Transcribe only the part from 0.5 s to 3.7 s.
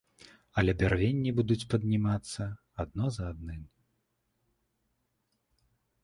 Але бярвенні будуць паднімацца адно за адным.